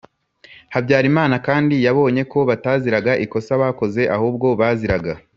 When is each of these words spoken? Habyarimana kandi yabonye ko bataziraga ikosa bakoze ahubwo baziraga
Habyarimana 0.73 1.35
kandi 1.47 1.75
yabonye 1.85 2.21
ko 2.31 2.39
bataziraga 2.49 3.11
ikosa 3.25 3.51
bakoze 3.61 4.01
ahubwo 4.15 4.47
baziraga 4.59 5.13